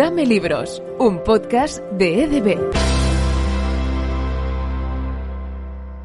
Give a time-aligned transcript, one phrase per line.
[0.00, 2.58] Dame Libros, un podcast de EDB.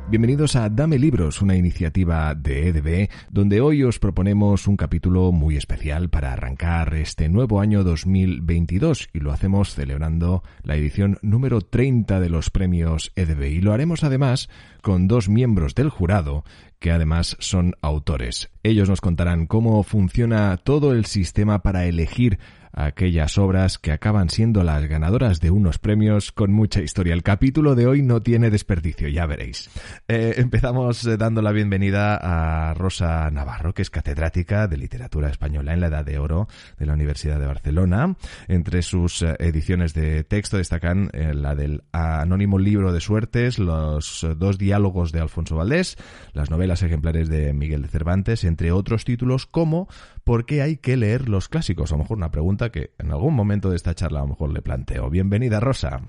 [0.10, 5.56] Bienvenidos a Dame Libros, una iniciativa de EDB, donde hoy os proponemos un capítulo muy
[5.56, 12.20] especial para arrancar este nuevo año 2022 y lo hacemos celebrando la edición número 30
[12.20, 14.50] de los premios EDB y lo haremos además
[14.82, 16.44] con dos miembros del jurado
[16.80, 18.50] que además son autores.
[18.64, 22.40] Ellos nos contarán cómo funciona todo el sistema para elegir
[22.76, 27.14] aquellas obras que acaban siendo las ganadoras de unos premios con mucha historia.
[27.14, 29.70] El capítulo de hoy no tiene desperdicio, ya veréis.
[30.08, 35.74] Eh, empezamos eh, dando la bienvenida a Rosa Navarro, que es catedrática de literatura española
[35.74, 38.16] en la Edad de Oro de la Universidad de Barcelona.
[38.48, 44.58] Entre sus eh, ediciones de texto destacan la del Anónimo Libro de Suertes, los dos
[44.58, 45.98] diálogos de Alfonso Valdés,
[46.34, 49.88] las novelas ejemplares de Miguel de Cervantes, entre otros títulos como
[50.24, 51.92] ¿Por qué hay que leer los clásicos?
[51.92, 54.52] A lo mejor una pregunta que en algún momento de esta charla a lo mejor
[54.52, 55.10] le planteo.
[55.10, 56.02] Bienvenida, Rosa.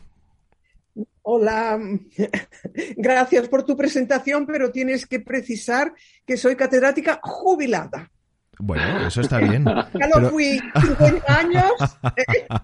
[1.23, 1.79] Hola,
[2.97, 5.93] gracias por tu presentación, pero tienes que precisar
[6.25, 8.11] que soy catedrática jubilada.
[8.59, 9.65] Bueno, eso está bien.
[10.01, 11.73] Ya lo fui 50 años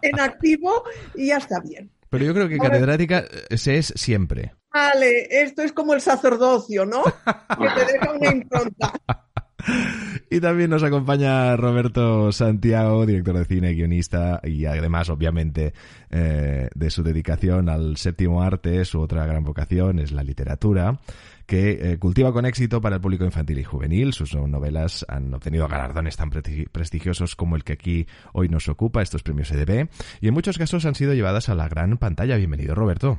[0.01, 0.85] en activo
[1.15, 1.91] y ya está bien.
[2.09, 4.53] Pero yo creo que catedrática se es siempre.
[4.73, 7.03] Vale, esto es como el sacerdocio, ¿no?
[7.05, 8.93] Que te deja una impronta.
[10.29, 15.75] Y también nos acompaña Roberto Santiago, director de cine, guionista y además, obviamente,
[16.11, 20.99] eh, de su dedicación al séptimo arte, su otra gran vocación es la literatura
[21.47, 24.13] que eh, cultiva con éxito para el público infantil y juvenil.
[24.13, 29.23] Sus novelas han obtenido galardones tan prestigiosos como el que aquí hoy nos ocupa, estos
[29.23, 29.89] premios EDB,
[30.21, 32.37] y en muchos casos han sido llevadas a la gran pantalla.
[32.37, 33.19] Bienvenido, Roberto.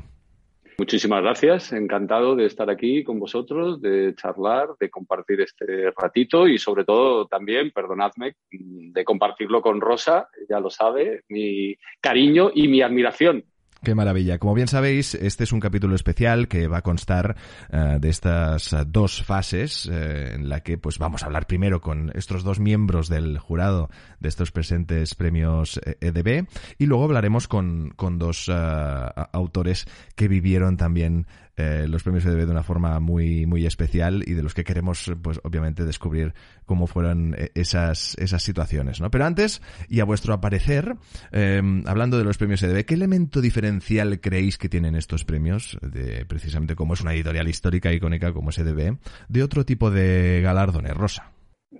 [0.77, 6.57] Muchísimas gracias, encantado de estar aquí con vosotros, de charlar, de compartir este ratito y
[6.57, 12.81] sobre todo también, perdonadme, de compartirlo con Rosa, ya lo sabe, mi cariño y mi
[12.81, 13.45] admiración
[13.84, 14.39] Qué maravilla.
[14.39, 17.36] Como bien sabéis, este es un capítulo especial que va a constar
[17.70, 21.82] uh, de estas uh, dos fases, uh, en la que pues vamos a hablar primero
[21.82, 23.89] con estos dos miembros del jurado
[24.22, 29.86] de estos presentes premios EDB y luego hablaremos con, con dos autores
[30.16, 34.41] que vivieron también eh, los premios EDB de una forma muy, muy especial y de
[34.41, 36.33] los que queremos, pues obviamente, descubrir
[36.65, 39.11] cómo fueron eh, esas, esas situaciones, ¿no?
[39.11, 40.95] Pero antes, y a vuestro aparecer,
[41.31, 46.25] eh, hablando de los premios EDB, ¿qué elemento diferencial creéis que tienen estos premios, de,
[46.25, 48.97] precisamente como es una editorial histórica icónica como es EDB,
[49.30, 50.95] de otro tipo de galardones?
[50.95, 51.33] Rosa.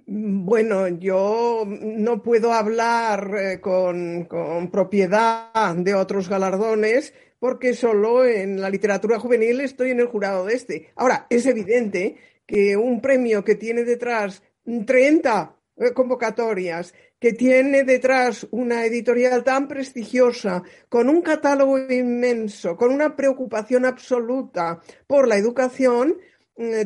[0.06, 8.60] Bueno, yo no puedo hablar eh, con, con, propiedad de otros galardones porque solo en
[8.60, 10.92] la literatura juvenil estoy en el jurado de este.
[10.96, 18.46] Ahora, es evidente que un premio que tiene detrás 30 eh, convocatorias, que tiene detrás
[18.52, 26.18] una editorial tan prestigiosa, con un catálogo inmenso, con una preocupación absoluta por la educación,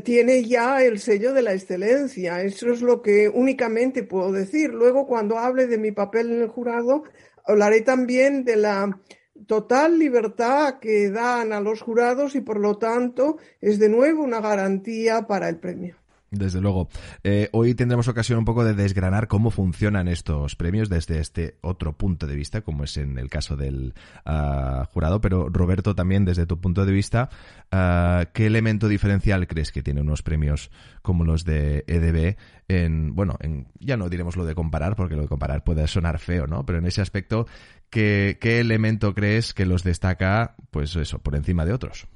[0.04, 2.42] tiene ya el sello de la excelencia.
[2.42, 4.72] Eso es lo que únicamente puedo decir.
[4.74, 7.04] Luego, cuando hable de mi papel en el jurado,
[7.46, 9.00] hablaré también de la
[9.46, 14.42] total libertad que dan a los jurados y por lo tanto es de nuevo una
[14.42, 15.96] garantía para el premio.
[16.30, 16.90] Desde luego.
[17.24, 21.98] Eh, hoy tendremos ocasión un poco de desgranar cómo funcionan estos premios desde este otro
[21.98, 23.94] punto de vista, como es en el caso del
[24.26, 25.22] uh, jurado.
[25.22, 27.30] Pero Roberto, también desde tu punto de vista,
[27.72, 30.70] uh, ¿qué elemento diferencial crees que tienen unos premios
[31.02, 32.36] como los de EDB?
[32.68, 36.20] En, bueno, en, ya no diremos lo de comparar, porque lo de comparar puede sonar
[36.20, 36.66] feo, ¿no?
[36.66, 37.48] Pero en ese aspecto,
[37.90, 42.10] ¿qué, qué elemento crees que los destaca, pues eso, por encima de otros?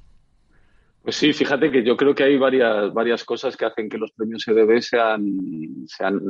[1.02, 4.12] Pues sí, fíjate que yo creo que hay varias, varias cosas que hacen que los
[4.12, 5.36] premios EDB sean,
[5.86, 6.20] sean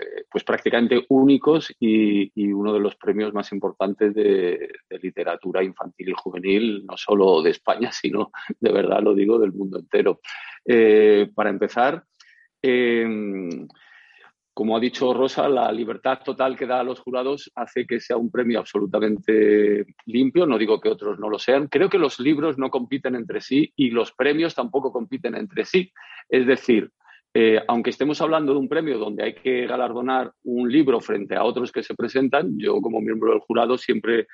[0.00, 5.64] eh, pues prácticamente únicos y, y, uno de los premios más importantes de, de, literatura
[5.64, 8.30] infantil y juvenil, no solo de España, sino
[8.60, 10.20] de verdad lo digo del mundo entero.
[10.64, 12.04] Eh, para empezar,
[12.62, 13.04] eh,
[14.54, 18.16] como ha dicho Rosa, la libertad total que da a los jurados hace que sea
[18.16, 20.46] un premio absolutamente limpio.
[20.46, 21.66] No digo que otros no lo sean.
[21.66, 25.90] Creo que los libros no compiten entre sí y los premios tampoco compiten entre sí.
[26.28, 26.88] Es decir,
[27.34, 31.42] eh, aunque estemos hablando de un premio donde hay que galardonar un libro frente a
[31.42, 34.28] otros que se presentan, yo como miembro del jurado siempre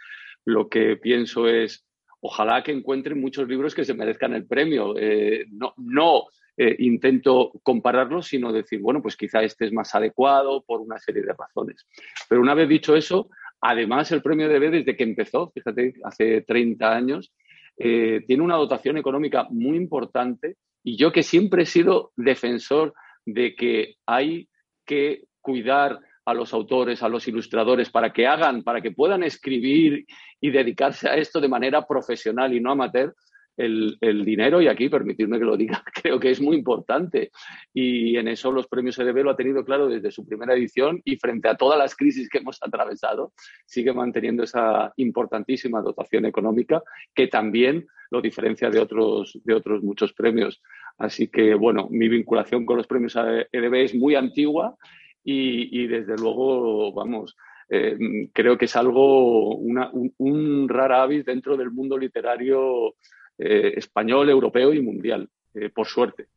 [0.44, 1.87] lo que pienso es,
[2.20, 4.94] ojalá que encuentren muchos libros que se merezcan el premio.
[4.99, 6.25] Eh, no, no
[6.62, 11.22] eh, intento compararlos, sino decir, bueno, pues quizá este es más adecuado por una serie
[11.22, 11.86] de razones.
[12.28, 13.30] Pero una vez dicho eso,
[13.62, 17.32] además el premio DB desde que empezó, fíjate, hace 30 años,
[17.78, 22.92] eh, tiene una dotación económica muy importante y yo que siempre he sido defensor
[23.24, 24.50] de que hay
[24.84, 30.04] que cuidar a los autores, a los ilustradores, para que hagan, para que puedan escribir
[30.38, 33.14] y dedicarse a esto de manera profesional y no amateur,
[33.56, 37.31] el, dinero, y aquí permitirme que lo diga, creo que es muy importante.
[37.73, 41.17] Y en eso los premios EDB lo ha tenido claro desde su primera edición y
[41.17, 43.32] frente a todas las crisis que hemos atravesado,
[43.67, 46.82] sigue manteniendo esa importantísima dotación económica
[47.14, 50.62] que también lo diferencia de otros, de otros muchos premios.
[50.99, 54.76] Así que, bueno, mi vinculación con los premios EDB es muy antigua
[55.23, 57.37] y, desde luego, vamos,
[57.69, 57.97] eh,
[58.32, 62.94] creo que es algo, un, un rara avis dentro del mundo literario
[63.40, 66.28] eh, español, europeo y mundial, eh, por suerte.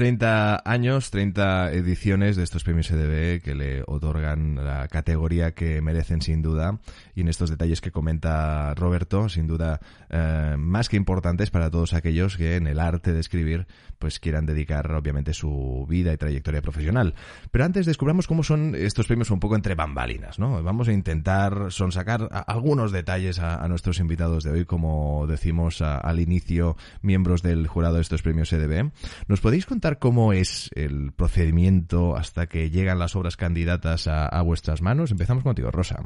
[0.00, 6.22] 30 años, 30 ediciones de estos premios EDB que le otorgan la categoría que merecen
[6.22, 6.78] sin duda
[7.14, 11.92] y en estos detalles que comenta Roberto, sin duda eh, más que importantes para todos
[11.92, 13.66] aquellos que en el arte de escribir
[14.00, 17.14] pues quieran dedicar obviamente su vida y trayectoria profesional.
[17.50, 20.62] Pero antes descubramos cómo son estos premios un poco entre bambalinas, ¿no?
[20.62, 26.78] Vamos a intentar sonsacar algunos detalles a, nuestros invitados de hoy, como decimos al inicio,
[27.02, 28.90] miembros del jurado de estos premios EDB.
[29.28, 34.82] ¿Nos podéis contar cómo es el procedimiento hasta que llegan las obras candidatas a, vuestras
[34.82, 35.10] manos?
[35.10, 36.02] Empezamos contigo, Rosa.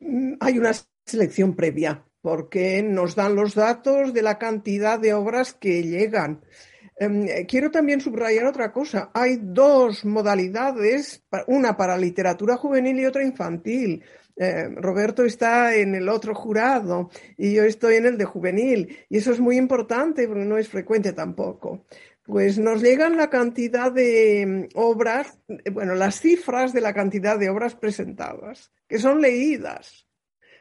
[0.00, 0.72] Mm, hay una
[1.04, 6.40] selección previa porque nos dan los datos de la cantidad de obras que llegan.
[6.96, 9.10] Em, quiero también subrayar otra cosa.
[9.12, 14.04] Hay dos modalidades, una para literatura juvenil y otra infantil.
[14.36, 18.96] Eh, Roberto está en el otro jurado y yo estoy en el de juvenil.
[19.08, 21.84] Y eso es muy importante porque no es frecuente tampoco.
[22.24, 25.38] Pues nos llegan la cantidad de mm, obras,
[25.72, 30.06] bueno, las cifras de la cantidad de obras presentadas, que son leídas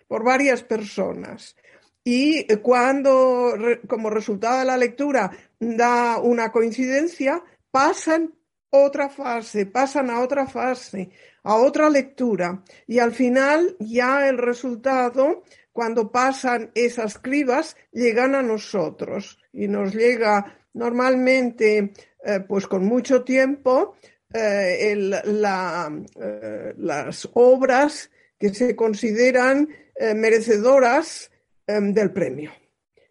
[0.08, 1.56] por varias personas.
[2.04, 3.54] Y cuando,
[3.88, 8.34] como resultado de la lectura, da una coincidencia, pasan
[8.72, 11.12] otra fase, pasan a otra fase,
[11.44, 12.64] a otra lectura.
[12.88, 19.94] Y al final ya el resultado, cuando pasan esas cribas, llegan a nosotros y nos
[19.94, 23.96] llega normalmente, eh, pues con mucho tiempo,
[24.34, 29.68] eh, eh, las obras que se consideran
[30.16, 31.30] merecedoras
[31.68, 32.52] del premio.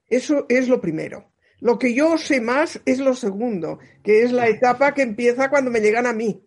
[0.09, 1.31] Eso es lo primero.
[1.61, 5.71] Lo que yo sé más es lo segundo, que es la etapa que empieza cuando
[5.71, 6.45] me llegan a mí.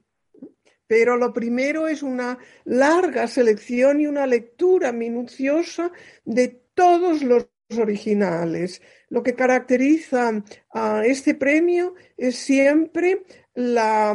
[0.86, 5.92] Pero lo primero es una larga selección y una lectura minuciosa
[6.26, 8.82] de todos los originales.
[9.10, 10.44] Lo que caracteriza
[10.74, 13.24] a este premio es siempre
[13.54, 14.14] la,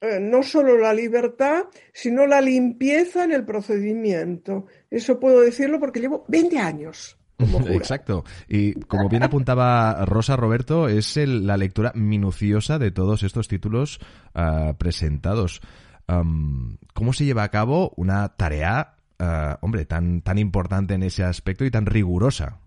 [0.00, 4.66] eh, no solo la libertad, sino la limpieza en el procedimiento.
[4.90, 7.18] Eso puedo decirlo porque llevo 20 años.
[7.68, 8.24] Exacto.
[8.48, 13.98] Y como bien apuntaba Rosa Roberto, es la lectura minuciosa de todos estos títulos
[14.34, 15.60] ah, presentados.
[16.06, 21.64] ¿Cómo se lleva a cabo una tarea, ah, hombre, tan, tan importante en ese aspecto
[21.64, 22.60] y tan rigurosa?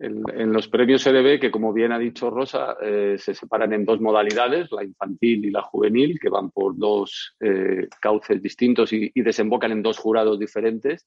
[0.00, 4.00] En, los premios EDB, que como bien ha dicho Rosa, eh, se separan en dos
[4.00, 9.72] modalidades, la infantil y la juvenil, que van por dos eh, cauces distintos y, desembocan
[9.72, 11.06] en dos jurados diferentes,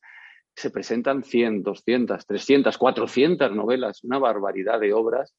[0.53, 5.33] se presentan 100, 200, 300, 400 novelas, una barbaridad de obras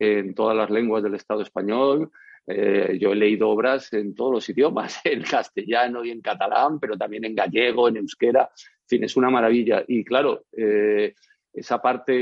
[0.00, 2.10] en todas las lenguas del Estado español.
[2.48, 6.98] Eh, yo he leído obras en todos los idiomas, en castellano y en catalán, pero
[6.98, 8.50] también en gallego, en euskera.
[8.52, 9.84] En fin, es una maravilla.
[9.86, 10.46] Y claro,
[11.52, 12.12] esa parte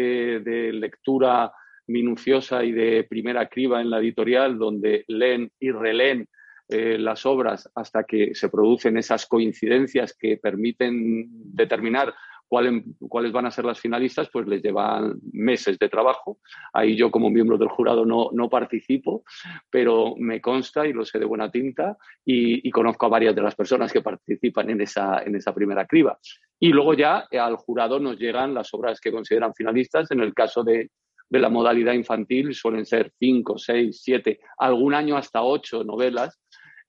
[0.40, 1.52] de lectura
[1.86, 6.28] minuciosa y de primera criba en la editorial, donde leen y releen
[6.68, 12.14] eh, las obras hasta que se producen esas coincidencias que permiten determinar
[12.48, 16.38] cuáles van a ser las finalistas, pues les llevan meses de trabajo.
[16.72, 19.24] Ahí yo como miembro del jurado no, no participo,
[19.70, 23.54] pero me consta y lo sé de buena tinta y, conozco a varias de las
[23.54, 26.18] personas que participan en esa, en esa primera criba.
[26.60, 30.10] Y luego ya al jurado nos llegan las obras que consideran finalistas.
[30.10, 30.90] En el caso de,
[31.28, 36.40] de la modalidad infantil suelen ser cinco, seis, siete, algún año hasta ocho novelas.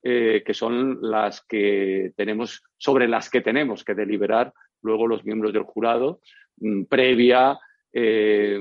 [0.02, 4.50] Eh, que son las que tenemos, sobre las que tenemos que deliberar
[4.80, 6.20] luego los miembros del jurado,
[6.56, 7.58] mm, previa
[7.92, 8.60] eh,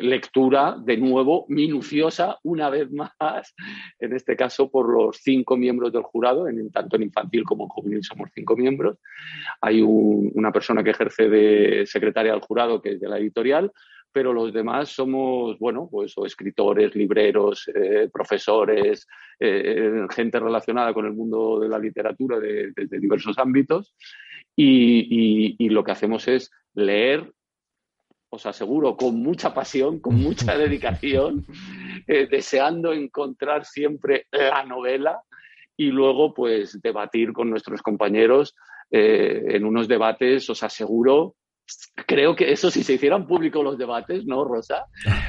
[0.00, 3.54] lectura, de nuevo, minuciosa, una vez más,
[3.98, 7.68] en este caso por los cinco miembros del jurado, en, tanto en infantil como en
[7.68, 8.98] juvenil somos cinco miembros.
[9.60, 13.72] Hay una persona que ejerce de secretaria del jurado, que es de la editorial,
[14.10, 19.06] pero los demás somos, bueno, pues escritores, libreros, eh, profesores,
[19.38, 23.94] eh, gente relacionada con el mundo de la literatura de, de diversos ámbitos.
[24.60, 27.32] Y, lo que hacemos es leer,
[28.30, 31.46] os aseguro, con mucha pasión, con mucha dedicación,
[32.06, 35.22] eh, deseando encontrar siempre la novela
[35.76, 38.54] y luego pues debatir con nuestros compañeros
[38.90, 41.36] eh, en unos debates, os aseguro,
[42.06, 44.86] creo que eso si se hicieran públicos los debates, ¿no, Rosa?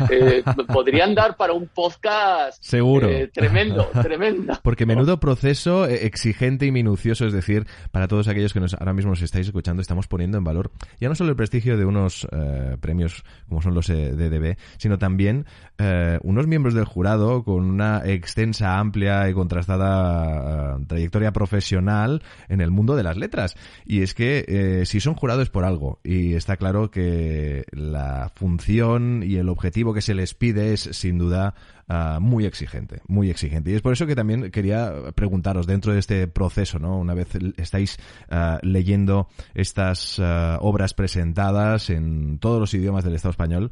[0.10, 3.10] Eh, podrían dar para un podcast Seguro.
[3.10, 4.54] Eh, tremendo, tremendo.
[4.64, 8.94] Porque menudo proceso eh, exigente y minucioso, es decir, para todos aquellos que nos, ahora
[8.94, 12.28] mismo nos estáis escuchando, estamos poniendo en valor ya no solo el prestigio de unos
[12.82, 15.46] premios como son los DDB, sino también
[16.22, 22.96] unos miembros del jurado con una extensa, amplia y contrastada trayectoria profesional en el mundo
[22.96, 23.56] de las letras.
[23.86, 29.36] Y es que si son jurados por algo y está claro que la función y
[29.36, 31.56] el objetivo que se les pide es sin duda
[31.88, 33.72] ah, muy exigente, muy exigente.
[33.72, 36.98] Y es por eso que también quería preguntaros dentro de este proceso, ¿no?
[36.98, 37.98] Una vez estáis
[38.30, 43.72] ah, leyendo estas ah, obras presentadas en todos los idiomas del Estado español,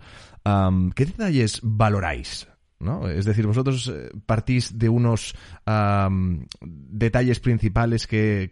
[0.96, 2.48] ¿qué detalles valoráis?
[2.80, 3.10] ¿No?
[3.10, 5.36] Es decir, vosotros eh, partís de unos
[6.62, 8.52] detalles principales que,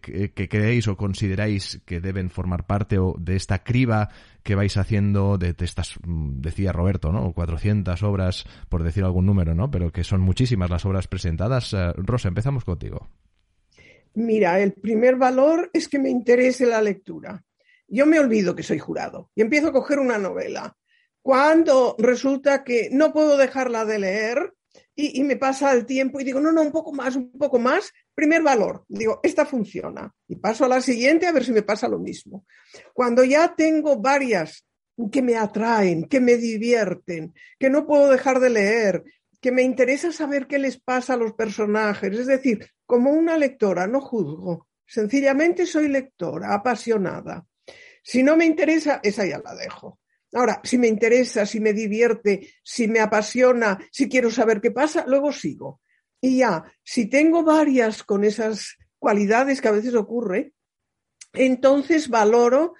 [0.49, 4.09] creéis o consideráis que deben formar parte o de esta criba
[4.43, 7.33] que vais haciendo de, estas, mm, decía Roberto, ¿no?
[7.33, 9.71] 400 obras, por decir algún número, ¿no?
[9.71, 11.73] Pero que son muchísimas las obras presentadas.
[11.73, 13.07] Eh, Rosa, empezamos contigo.
[14.15, 17.43] Mira, el primer valor es que me interese la lectura.
[17.87, 20.75] Yo me olvido que soy jurado y empiezo a coger una novela
[21.25, 24.53] cuando resulta que no puedo dejarla de leer
[24.95, 27.91] y, me pasa el tiempo y digo, no, no, un poco más, un poco más,
[28.13, 31.87] primer valor, digo, esta funciona y paso a la siguiente a ver si me pasa
[31.87, 32.45] lo mismo.
[32.93, 34.67] Cuando ya tengo varias
[35.11, 39.03] que me atraen, que me divierten, que no puedo dejar de leer,
[39.41, 43.87] que me interesa saber qué les pasa a los personajes, es decir, como una lectora,
[43.87, 47.47] no juzgo, sencillamente soy lectora, apasionada.
[48.03, 49.97] Si no me interesa, esa ya la dejo.
[50.35, 55.05] Ahora, si me interesa, si me divierte, si me apasiona, si quiero saber qué pasa,
[55.07, 55.79] luego sigo.
[56.19, 60.51] Y ya, si tengo varias con esas cualidades que a veces ocurre,
[61.31, 62.73] entonces valoro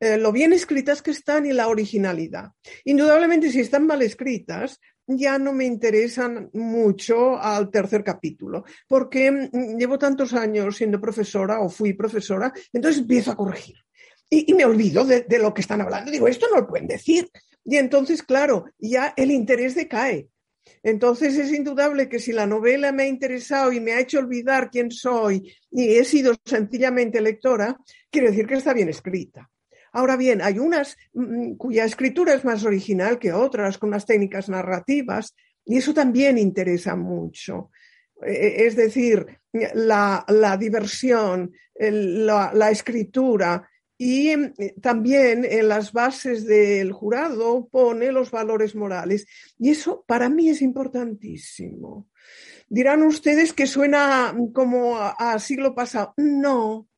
[0.00, 2.52] eh, lo bien escritas que están y la originalidad.
[2.86, 9.76] Indudablemente, si están mal escritas, ya no me interesan mucho al tercer capítulo, porque mm,
[9.76, 13.76] llevo tantos años siendo profesora o fui profesora, entonces empiezo a corregir
[14.34, 16.10] y, me olvido de, lo que están hablando.
[16.10, 17.28] Digo, esto no lo pueden decir.
[17.64, 20.28] Y entonces, claro, ya el interés decae.
[20.82, 24.70] Entonces es indudable que si la novela me ha interesado y me ha hecho olvidar
[24.70, 27.76] quién soy y he sido sencillamente lectora,
[28.10, 29.50] quiere decir que está bien escrita.
[29.92, 34.48] Ahora bien, hay unas mm, cuya escritura es más original que otras, con unas técnicas
[34.48, 35.34] narrativas,
[35.64, 37.70] y eso también interesa mucho.
[38.24, 39.26] E, e, es decir,
[39.74, 40.24] la,
[40.58, 43.68] diversión, la, escritura,
[44.04, 49.28] y eh, también en las bases del jurado pone los valores morales.
[49.60, 52.08] Y eso para mí es importantísimo.
[52.68, 56.14] Dirán ustedes que suena como a, siglo pasado.
[56.16, 56.88] No,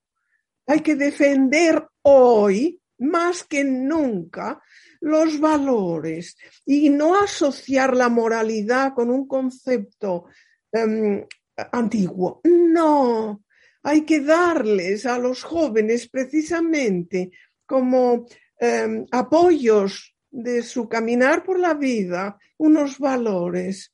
[0.66, 4.62] hay que defender hoy, más que nunca,
[5.02, 10.24] los valores y no asociar la moralidad con un concepto
[10.72, 11.26] em,
[11.70, 12.40] antiguo.
[12.44, 13.43] No,
[13.84, 17.30] hay que darles a los jóvenes precisamente
[17.66, 18.26] como
[18.58, 23.92] em, apoyos de su caminar por la vida, unos valores.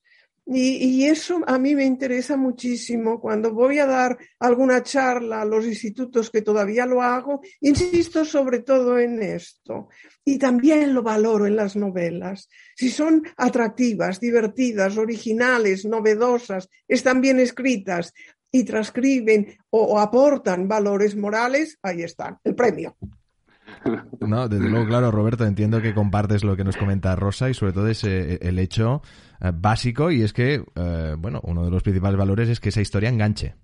[0.52, 5.64] Y, eso a mí me interesa muchísimo cuando voy a dar alguna charla a los
[5.64, 9.90] institutos que todavía lo hago, insisto sobre todo en esto.
[10.24, 12.48] Y también lo valoro en las novelas.
[12.74, 18.12] Si son atractivas, divertidas, originales, novedosas, están bien escritas,
[18.52, 22.96] y transcriben o, aportan valores morales, ahí están, el premio.
[24.20, 27.72] No, desde luego, claro, Roberto, entiendo que compartes lo que nos comenta Rosa y sobre
[27.72, 29.00] todo ese, el hecho
[29.40, 32.80] eh, básico y es que, eh, bueno, uno de los principales valores es que esa
[32.80, 33.54] historia enganche.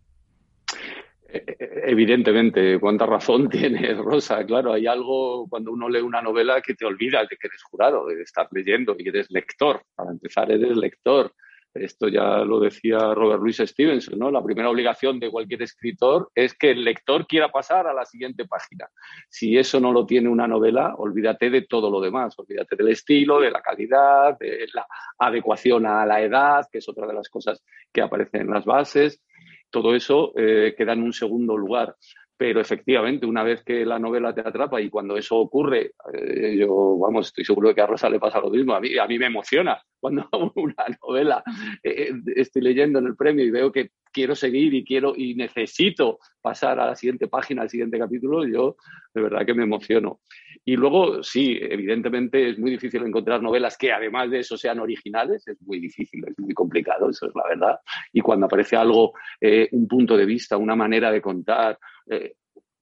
[1.28, 4.45] Eh, evidentemente, cuánta razón tiene Rosa.
[4.45, 8.07] Claro, hay algo cuando uno lee una novela que te olvidas de que eres jurado,
[8.07, 9.83] de estar leyendo y eres lector.
[9.95, 11.33] Para empezar, eres lector.
[11.80, 14.30] Esto ya lo decía Robert Louis Stevenson, ¿no?
[14.30, 18.47] La primera obligación de cualquier escritor es que el lector quiera pasar a la siguiente
[18.47, 18.88] página.
[19.28, 22.35] Si eso no lo tiene una novela, olvídate de todo lo demás.
[22.38, 24.87] Olvídate del estilo, de la calidad, de la
[25.18, 29.23] adecuación a la edad, que es otra de las cosas que aparecen en las bases.
[29.71, 31.97] Todo eso eh, queda en un segundo lugar
[32.38, 36.99] pero efectivamente, una vez que la novela te atrapa y cuando eso ocurre, eh, yo,
[36.99, 38.75] vamos, estoy seguro de que a Rosa le pasa lo mismo.
[38.75, 41.43] A mí, a mí me emociona cuando una novela
[41.83, 46.19] eh, estoy leyendo en el premio y veo que quiero seguir y quiero y necesito
[46.43, 48.76] pasar a la siguiente página, al siguiente capítulo, yo
[49.14, 50.21] de verdad que me emociono.
[50.68, 55.46] Y luego, sí, evidentemente es muy difícil encontrar novelas que además de eso sean originales,
[55.46, 57.78] es muy difícil, es muy complicado, eso es la verdad.
[58.12, 61.78] Y cuando aparece algo, eh, un punto de vista, una manera de contar,
[62.11, 62.35] eh,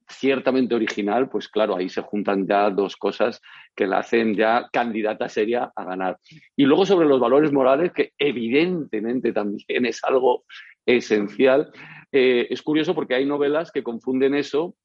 [0.09, 3.39] ciertamente original, pues claro, ahí se juntan ya dos cosas
[3.75, 6.17] que la hacen ya candidata seria a ganar.
[6.55, 10.45] Y luego sobre los valores morales, que evidentemente también es algo
[10.87, 11.71] esencial,
[12.11, 14.75] eh, es curioso porque hay novelas que confunden eso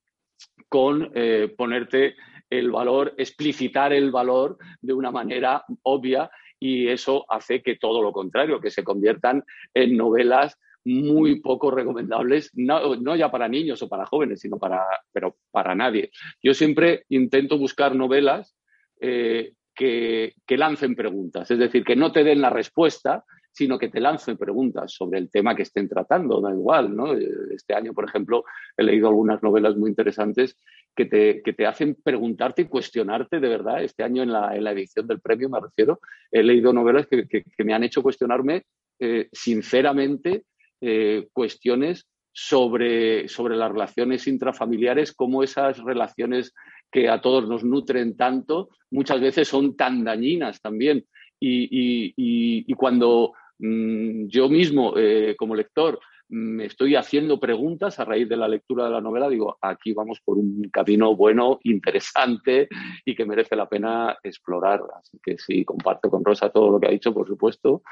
[0.68, 1.10] con
[1.56, 2.14] ponerte
[2.50, 8.12] el valor, explicitar el valor de una manera obvia y eso hace que todo lo
[8.12, 14.06] contrario, que se conviertan en novelas muy poco recomendables, no, ya para niños o para
[14.06, 16.10] jóvenes, sino para, pero para nadie.
[16.42, 18.56] Yo siempre intento buscar novelas
[19.00, 23.88] eh, que, que, lancen preguntas, es decir, que no te den la respuesta, sino que
[23.88, 27.14] te lancen preguntas sobre el tema que estén tratando, da igual, ¿no?
[27.14, 28.44] Este año, por ejemplo,
[28.76, 30.56] he leído algunas novelas muy interesantes
[30.94, 33.82] que te, que te hacen preguntarte y cuestionarte de verdad.
[33.82, 37.26] Este año en la, en la edición del premio, me refiero, he leído novelas que,
[37.26, 38.64] que, me han hecho cuestionarme
[38.98, 40.44] eh, sinceramente
[40.80, 46.54] eh, cuestiones sobre, sobre las relaciones intrafamiliares, cómo esas relaciones
[46.90, 51.04] que a todos nos nutren tanto, muchas veces son tan dañinas también.
[51.38, 55.98] Y, y, cuando mm, yo mismo, eh, como lector,
[56.30, 60.20] me estoy haciendo preguntas a raíz de la lectura de la novela, digo, aquí vamos
[60.24, 62.68] por un camino bueno, interesante
[63.04, 64.80] y que merece la pena explorar.
[64.96, 67.82] Así que sí, comparto con Rosa todo lo que ha dicho, por supuesto,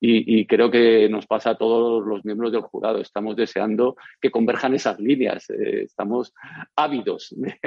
[0.00, 3.00] y, creo que nos pasa a todos los miembros del jurado.
[3.00, 5.48] Estamos deseando que converjan esas líneas.
[5.50, 6.34] Eh, estamos
[6.74, 7.58] ávidos de,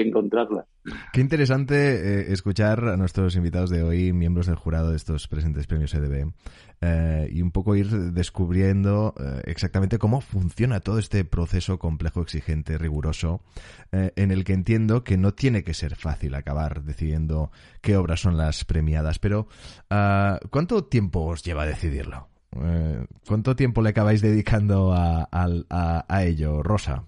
[0.00, 0.66] encontrarlas.
[1.12, 5.66] Qué interesante eh, escuchar a nuestros invitados de hoy, miembros del jurado de estos presentes
[5.66, 6.32] premios EDB,
[6.80, 9.14] eh, y un poco ir descubriendo
[9.44, 13.40] exactamente cómo funciona todo este proceso complejo, exigente, riguroso,
[13.90, 18.36] en el que entiendo que no tiene que ser fácil acabar decidiendo qué obras son
[18.36, 19.18] las premiadas.
[19.18, 19.48] Pero,
[19.90, 22.28] ah, ¿cuánto tiempo os lleva decidirlo?
[22.56, 27.04] Eh, ¿Cuánto tiempo le acabáis dedicando a, ello, Rosa?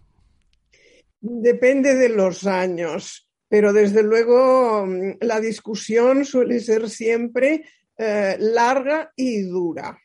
[1.21, 7.65] Depende de los años, pero desde luego mm, la discusión suele ser siempre
[7.99, 9.99] eh, larga y dura.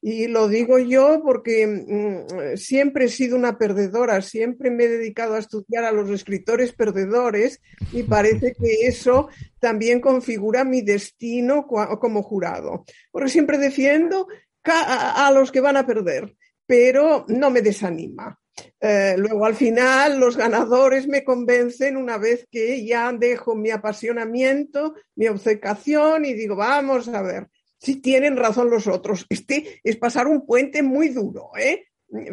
[0.00, 5.34] Y lo digo yo porque mm, siempre he sido una perdedora, siempre me he dedicado
[5.34, 7.60] a estudiar a los escritores perdedores
[7.92, 9.28] y parece que eso
[9.60, 12.84] también configura mi destino como jurado.
[13.10, 14.28] Porque siempre defiendo
[14.64, 16.34] a los que van a perder,
[16.66, 18.38] pero no me desanima.
[18.80, 24.94] Eh, luego al final los ganadores me convencen una vez que ya dejo mi apasionamiento,
[25.16, 27.48] mi obcecación y digo, vamos a ver,
[27.84, 29.26] si tienen razón los otros.
[29.28, 31.84] Este es pasar un puente muy duro, ¿eh?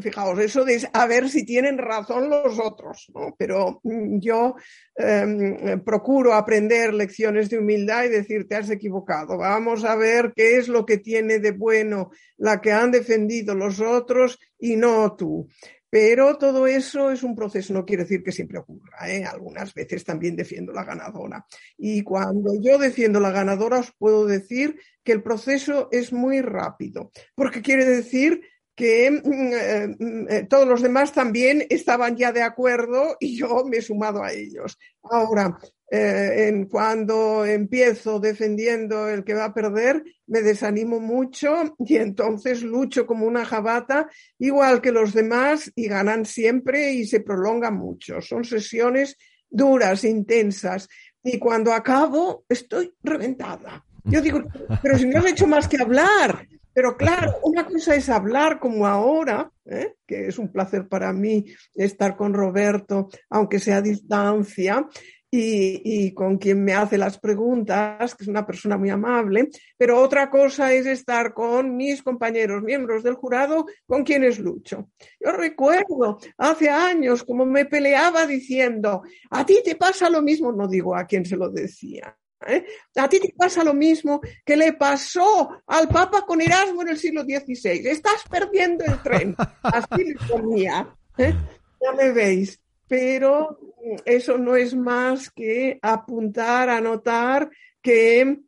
[0.01, 3.35] Fijaos, eso de a ver si tienen razón los otros, ¿no?
[3.37, 4.55] Pero mm, yo
[4.95, 9.37] em, procuro aprender lecciones de humildad y decir, te has equivocado.
[9.37, 13.79] Vamos a ver qué es lo que tiene de bueno la que han defendido los
[13.79, 15.47] otros y no tú.
[15.91, 19.11] Pero todo eso es un proceso, no quiere decir que siempre ocurra.
[19.11, 19.25] ¿eh?
[19.25, 21.45] Algunas veces también defiendo la ganadora.
[21.77, 27.11] Y cuando yo defiendo la ganadora, os puedo decir que el proceso es muy rápido,
[27.35, 28.41] porque quiere decir
[28.81, 33.63] que mm, eh, mm, eh, todos los demás también estaban ya de acuerdo y yo
[33.63, 34.79] me he sumado a ellos.
[35.03, 35.59] Ahora,
[35.91, 42.63] eh, en cuando empiezo defendiendo el que va a perder, me desanimo mucho y entonces
[42.63, 48.19] lucho como una jabata, igual que los demás, y ganan siempre y se prolongan mucho.
[48.19, 49.15] Son sesiones
[49.47, 50.89] duras, intensas.
[51.23, 53.85] Y cuando acabo, estoy reventada.
[54.05, 54.41] Yo digo,
[54.81, 58.87] pero si no has hecho más que hablar, pero claro, una cosa es hablar como
[58.87, 59.95] ahora, ¿eh?
[60.05, 64.87] que es un placer para mí estar con Roberto, aunque sea a distancia,
[65.33, 70.29] y, con quien me hace las preguntas, que es una persona muy amable, pero otra
[70.29, 74.89] cosa es estar con mis compañeros, miembros del jurado, con quienes lucho.
[75.19, 80.67] Yo recuerdo hace años como me peleaba diciendo, a ti te pasa lo mismo, no
[80.67, 82.65] digo a quien se lo decía, ¿eh?
[82.95, 86.97] A ti te pasa lo mismo que le pasó al Papa con Erasmo en el
[86.97, 87.87] siglo XVI.
[87.87, 89.35] Estás perdiendo el tren.
[89.63, 90.93] Así le ponía.
[91.17, 91.33] ¿eh?
[91.81, 92.59] Ya me veis.
[92.87, 93.57] Pero
[94.05, 97.49] eso no es más que apuntar, anotar
[97.81, 98.39] que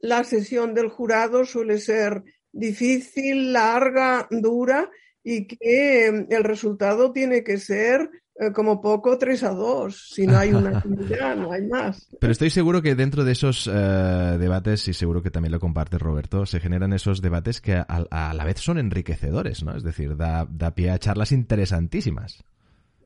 [0.00, 4.90] la sesión del jurado suele ser difícil, larga, dura
[5.24, 8.10] y que el resultado tiene que ser
[8.42, 10.10] eh, como poco 3 a 2.
[10.14, 12.08] Si no hay una actividad, no hay más.
[12.18, 15.98] Pero estoy seguro que dentro de esos eh, debates, y seguro que también lo comparte
[15.98, 19.76] Roberto, se generan esos debates que a, la vez son enriquecedores, ¿no?
[19.76, 22.44] Es decir, da, da pie a charlas interesantísimas.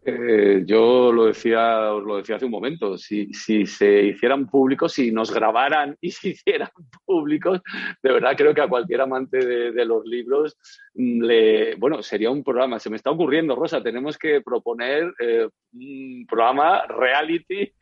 [0.09, 4.93] Eh, yo lo decía, os lo decía hace un momento, si, si, se hicieran públicos,
[4.93, 6.71] si nos grabaran y se hicieran
[7.05, 7.61] públicos,
[8.01, 10.57] de verdad creo que a cualquier amante de, los libros,
[10.95, 12.79] mm, le, bueno, sería un programa.
[12.79, 17.73] Se me está ocurriendo, Rosa, tenemos que proponer eh, un programa reality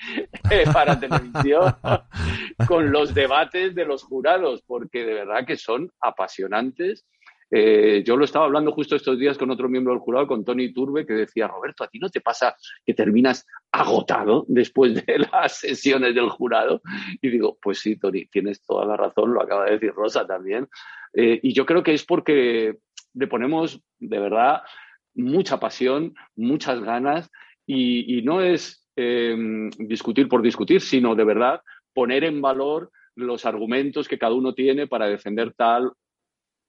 [0.51, 1.75] eh, para televisión
[2.67, 7.05] con los debates de los jurados, porque de verdad que son apasionantes
[7.57, 10.73] eh, yo lo estaba hablando justo estos días con otro miembro del jurado, con Tony
[10.73, 15.61] Turbe, que decía, Roberto, ¿a ti no te pasa que terminas agotado después de las
[15.61, 16.83] sesiones del jurado?
[17.23, 20.67] Y digo, pues sí, Tony, tienes toda la razón, lo acaba de decir Rosa también.
[21.13, 22.79] Eh, y yo creo que es porque
[23.13, 24.63] le ponemos de verdad
[25.15, 27.31] mucha pasión, muchas ganas,
[27.67, 31.61] y, no es em, discutir por discutir, sino de verdad
[31.93, 35.93] poner en valor los argumentos que cada uno tiene para defender tal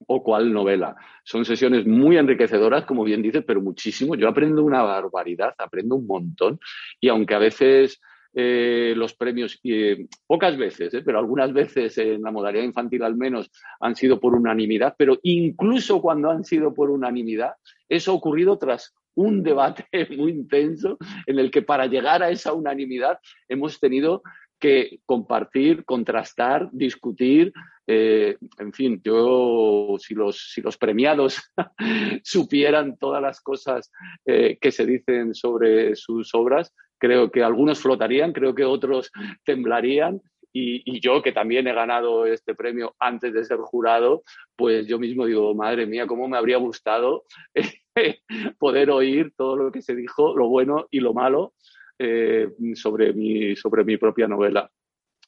[0.08, 0.96] o cual novela.
[1.24, 4.16] Son sesiones muy enriquecedoras, como bien dices, pero muchísimo.
[4.16, 6.60] Yo aprendo una barbaridad, aprendo un montón.
[7.00, 8.02] Y aunque a veces
[8.38, 13.16] eh, los premios, eh, pocas veces, eh, pero algunas veces en la modalidad infantil al
[13.16, 17.54] menos han sido por unanimidad, pero incluso cuando han sido por unanimidad,
[17.88, 19.86] eso ha ocurrido tras un debate
[20.18, 24.22] muy intenso en el que para llegar a esa unanimidad hemos tenido
[24.60, 27.54] que compartir, contrastar, discutir,
[27.88, 31.40] eh, en fin, yo, si los, si los premiados
[32.24, 33.92] supieran todas las cosas
[34.26, 39.12] eh, que se dicen sobre sus obras, creo que algunos flotarían, creo que otros
[39.44, 40.22] temblarían.
[40.58, 44.24] Y, yo, que también he ganado este premio antes de ser jurado,
[44.56, 47.26] pues yo mismo digo, madre mía, cómo me habría gustado
[48.58, 51.56] poder oír todo lo que se dijo, lo bueno y lo malo,
[52.00, 54.72] eh, sobre, mi, sobre mi propia novela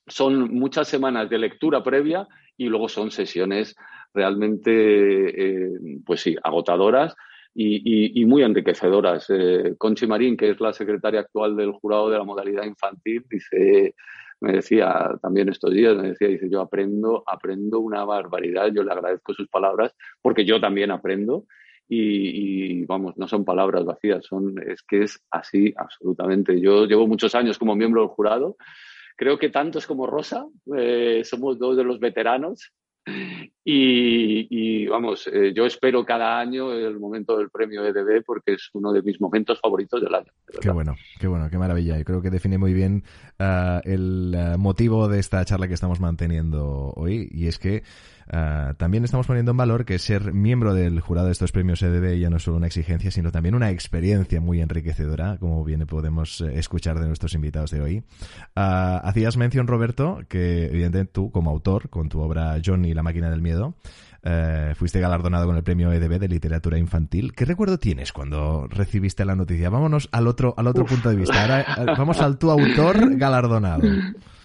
[0.08, 3.76] son muchas semanas de lectura previa y luego son sesiones
[4.14, 5.72] realmente, eh,
[6.06, 7.16] pues sí, agotadoras
[7.54, 9.26] y, muy enriquecedoras.
[9.30, 13.96] Eh, Conchi Marín, que es la secretaria actual del jurado de la modalidad infantil, dice,
[14.42, 18.92] me decía también estos días, me decía, dice, yo aprendo, aprendo una barbaridad, yo le
[18.92, 21.46] agradezco sus palabras, porque yo también aprendo.
[21.90, 26.60] Y, y, vamos, no son palabras vacías, son, es que es así absolutamente.
[26.60, 28.58] Yo llevo muchos años como miembro del jurado
[29.18, 30.46] Creo que tantos como Rosa
[30.78, 32.72] eh, somos dos de los veteranos
[33.64, 38.92] y, vamos, eh, yo espero cada año el momento del premio EDB porque es uno
[38.92, 40.32] de mis momentos favoritos del año.
[40.62, 41.98] qué bueno, qué bueno, qué maravilla.
[41.98, 43.04] Yo creo que define muy bien
[43.40, 47.84] uh, el uh, motivo de esta charla que estamos manteniendo hoy y es que
[48.32, 52.20] uh, también estamos poniendo en valor que ser miembro del jurado de estos premios EDB
[52.20, 56.42] ya no es solo una exigencia, sino también una experiencia muy enriquecedora, como bien podemos
[56.42, 58.04] eh, escuchar de nuestros invitados de hoy.
[58.56, 63.30] hacías mención, Roberto, que evidentemente tú, como autor, con tu obra John y la máquina
[63.30, 63.76] del miedo,
[64.24, 67.34] eh, fuiste galardonado con el premio EDB de literatura infantil.
[67.34, 69.70] ¿Qué recuerdo tienes cuando recibiste la noticia?
[69.70, 71.42] Vámonos al otro, al otro punto de vista.
[71.42, 73.84] Ahora eh, vamos al tu autor galardonado.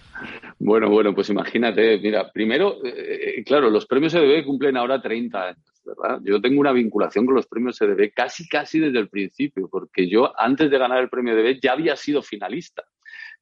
[0.65, 5.81] Bueno, bueno, pues imagínate, mira, primero, eh, claro, los premios EDB cumplen ahora 30 años,
[5.83, 6.21] ¿verdad?
[6.23, 10.31] Yo tengo una vinculación con los premios EDB casi, casi desde el principio, porque yo
[10.39, 12.83] antes de ganar el premio EDB ya había sido finalista.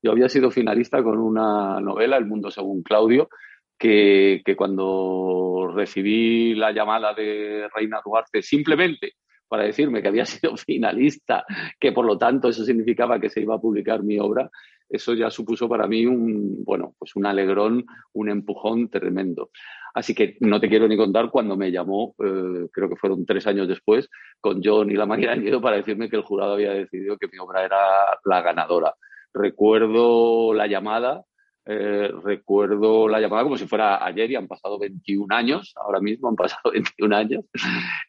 [0.01, 3.29] Yo había sido finalista con una novela, El mundo según Claudio,
[3.77, 9.13] que, cuando recibí la llamada de Reina Duarte simplemente
[9.47, 11.45] para decirme que había sido finalista,
[11.79, 14.49] que por lo tanto eso significaba que se iba a publicar mi obra,
[14.91, 19.49] eso ya supuso para mí un, bueno, pues un alegrón, un empujón tremendo.
[19.93, 23.45] Así que no te quiero ni contar cuando me llamó, eh, creo que fueron tres
[23.47, 27.17] años después, con John y la del miedo para decirme que el jurado había decidido
[27.17, 27.79] que mi obra era
[28.23, 28.95] la ganadora.
[29.33, 31.23] Recuerdo la llamada,
[31.65, 36.29] eh, recuerdo la llamada como si fuera ayer y han pasado 21 años, ahora mismo
[36.29, 37.45] han pasado 21 años.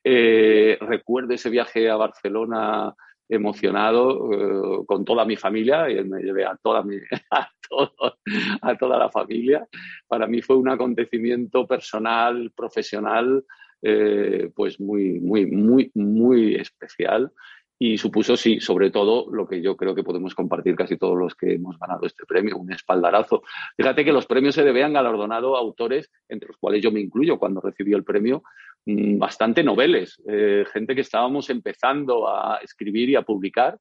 [0.05, 2.95] Eh, recuerdo ese viaje a Barcelona
[3.35, 6.97] emocionado eh, con toda mi familia y me llevé a toda, mi,
[7.31, 7.51] a,
[8.63, 9.67] a toda la familia.
[10.07, 13.45] Para mí fue un acontecimiento personal, profesional,
[14.55, 17.33] pues muy, muy, muy, muy especial
[17.85, 21.35] y supuso, sí, sobre todo lo que yo creo que podemos compartir casi todos los
[21.35, 23.43] que hemos ganado este premio, un espaldarazo.
[23.77, 27.41] Fíjate que los premios se debían galardonado a autores, entre los cuales yo me incluyo
[27.41, 28.45] cuando recibí el premio,
[28.85, 33.79] bastante noveles, eh, gente que estábamos empezando a escribir y a publicar.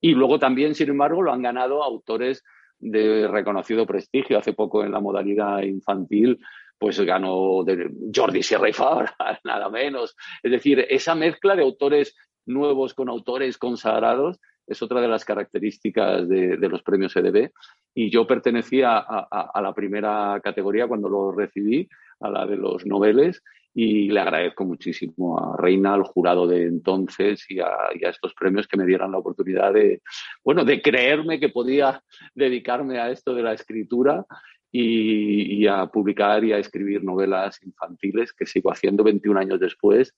[0.00, 2.42] Y luego también, sin embargo, lo han ganado autores
[2.78, 4.38] de reconocido prestigio.
[4.38, 6.38] Hace poco en la modalidad infantil
[6.82, 10.16] pues ganó de Jordi Sierra y Fabra, nada menos.
[10.42, 16.28] Es decir, esa mezcla de autores nuevos con autores consagrados es otra de las características
[16.28, 17.52] de, los premios EDB.
[17.94, 21.88] Y yo pertenecía a, la primera categoría cuando lo recibí,
[22.18, 27.44] a la de los noveles, y le agradezco muchísimo a Reina, al jurado de entonces
[27.48, 30.02] y a, estos premios que me dieran la oportunidad de,
[30.44, 32.02] bueno, de creerme que podía
[32.34, 34.26] dedicarme a esto de la escritura
[34.74, 40.14] y, a publicar y a escribir novelas infantiles, que sigo haciendo 21 años después,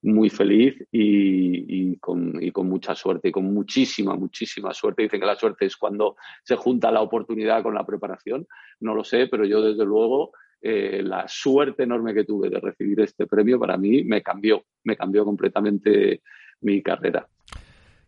[0.00, 5.02] muy feliz y, con, y, con, mucha suerte y con muchísima, muchísima suerte.
[5.02, 8.46] Dicen que la suerte es cuando se junta la oportunidad con la preparación.
[8.80, 13.00] No lo sé, pero yo desde luego eh, la suerte enorme que tuve de recibir
[13.00, 16.22] este premio para mí me cambió, me cambió completamente
[16.60, 17.26] mi carrera.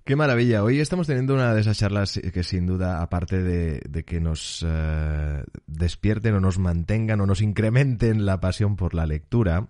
[0.05, 0.65] Qué maravilla.
[0.65, 5.45] Hoy estamos teniendo una de esas charlas que sin duda, aparte de, que nos eh,
[5.67, 9.69] despierten o nos mantengan o nos incrementen la pasión por la lectura,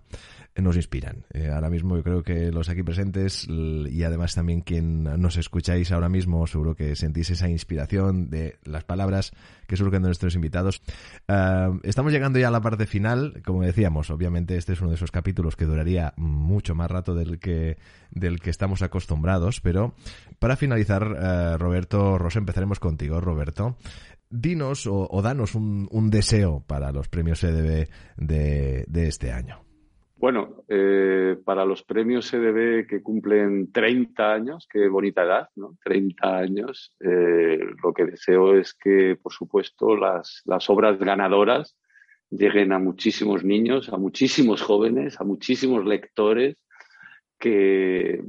[0.61, 1.25] nos inspiran.
[1.33, 5.92] Eh, ahora mismo yo creo que los aquí presentes y además también quien nos escucháis
[5.92, 9.33] ahora mismo, seguro que sentís esa inspiración de las palabras
[9.66, 10.83] que surgen de nuestros invitados.
[11.29, 13.42] Eh, estamos llegando ya a la parte final.
[13.44, 17.38] Como decíamos, obviamente este es uno de esos capítulos que duraría mucho más rato del
[17.38, 17.79] que,
[18.11, 19.94] del que estamos acostumbrados, pero
[20.38, 23.77] para finalizar, eh, Roberto Rosa, empezaremos contigo, Roberto
[24.31, 29.69] dinos o, danos un, deseo para los premios EDB de este año.
[30.20, 35.78] Bueno, eh, para los premios EDB que cumplen 30 años, qué bonita edad, ¿no?
[35.83, 41.74] 30 años, eh, lo que deseo es que, por supuesto, las, obras ganadoras
[42.28, 46.59] lleguen a muchísimos niños, a muchísimos jóvenes, a muchísimos lectores,
[47.38, 48.20] que,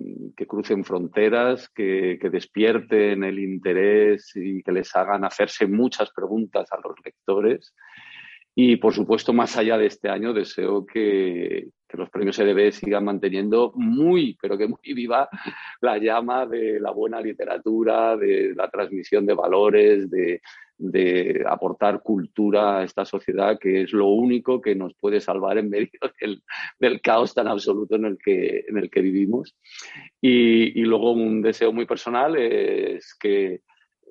[0.48, 6.96] crucen fronteras, que, despierten el interés y que les hagan hacerse muchas preguntas a los
[7.04, 7.74] lectores
[8.56, 13.72] y por supuesto, más allá de este año, deseo que, los premios EDB sigan manteniendo
[13.76, 15.30] muy, pero que muy viva
[15.82, 20.42] la llama de la buena literatura, de la transmisión de valores, de,
[21.48, 25.92] aportar cultura a esta sociedad, que es lo único que nos puede salvar en medio
[26.80, 29.56] del, caos tan absoluto en el que, en el que vivimos.
[30.20, 33.62] Y, y luego un deseo muy personal es que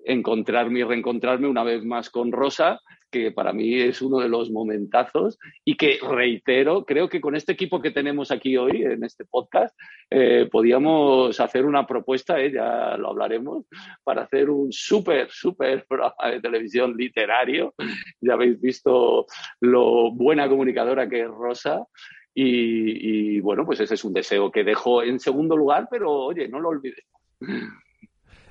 [0.04, 2.80] encontrarme y reencontrarme una vez más con Rosa,
[3.10, 7.52] que para mí es uno de los momentazos y que reitero, creo que con este
[7.52, 9.76] equipo que tenemos aquí hoy en este podcast,
[10.10, 13.66] eh, podíamos hacer una propuesta, eh, ya lo hablaremos,
[14.04, 17.74] para hacer un súper, súper programa de televisión literario.
[18.20, 19.26] Ya habéis visto
[19.60, 21.84] lo buena comunicadora que es Rosa.
[22.32, 26.46] Y, y bueno, pues ese es un deseo que dejo en segundo lugar, pero oye,
[26.48, 27.10] no lo olvidemos.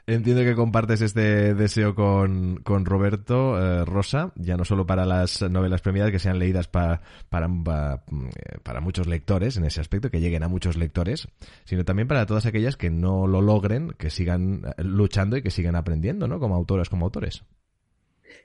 [0.10, 5.82] Entiendo que compartes este deseo con, Roberto eh, Rosa, ya no solo para las novelas
[5.82, 10.78] premiadas que sean leídas para, para muchos lectores en ese aspecto, que lleguen a muchos
[10.78, 11.28] lectores,
[11.63, 15.52] sino también para todas aquellas que no lo logren, que sigan eh, luchando y que
[15.52, 16.39] sigan aprendiendo, ¿no?
[16.39, 17.43] Como autoras, como autores.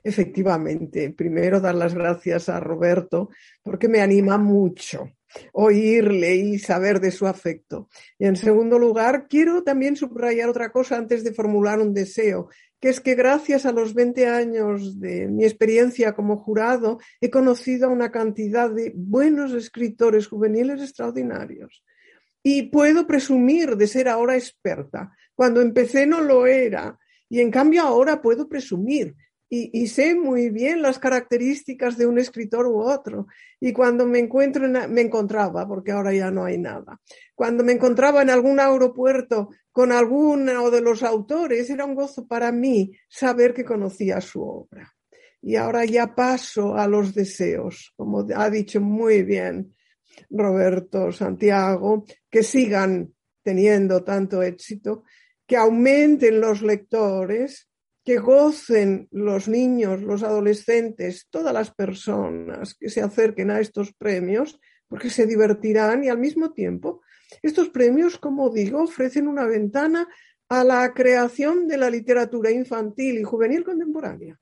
[0.03, 3.29] Efectivamente, primero dar las gracias a Roberto
[3.63, 5.09] porque me anima mucho
[5.53, 7.89] oírle y saber de su afecto.
[8.17, 12.89] Y en segundo lugar, quiero también subrayar otra cosa antes de formular un deseo, que
[12.89, 17.91] es que gracias a los 20 años de mi experiencia como jurado, he conocido a
[17.91, 21.83] una cantidad de buenos escritores juveniles extraordinarios.
[22.43, 25.11] Y puedo presumir de ser ahora experta.
[25.33, 26.99] Cuando empecé no lo era.
[27.27, 29.15] Y en cambio ahora puedo presumir
[29.71, 33.27] y, sé muy bien las características de un escritor u otro.
[33.59, 36.99] Y cuando me encuentro, me encontraba, porque ahora ya no hay nada,
[37.33, 42.51] cuando me encontraba en algún aeropuerto con alguno de los autores, era un gozo para
[42.51, 44.93] mí saber que conocía su obra.
[45.41, 49.75] Y ahora ya paso a los deseos, como ha dicho muy bien
[50.29, 53.13] Roberto Santiago, que sigan
[53.43, 55.03] teniendo tanto éxito,
[55.45, 57.69] que aumenten los lectores,
[58.05, 64.59] que gocen los niños, los adolescentes, todas las personas que se acerquen a estos premios,
[64.87, 67.01] porque se divertirán y al mismo tiempo
[67.41, 70.07] estos premios, como digo, ofrecen una ventana
[70.47, 74.39] a la creación de la literatura infantil y juvenil contemporánea.